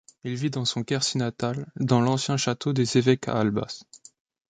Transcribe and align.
Il 0.23 0.33
vit 0.33 0.49
dans 0.49 0.65
son 0.65 0.83
Quercy 0.83 1.19
natal, 1.19 1.71
dans 1.75 2.01
l'ancien 2.01 2.35
château 2.35 2.73
des 2.73 2.97
Évêques 2.97 3.27
à 3.27 3.33
Albas. 3.39 3.83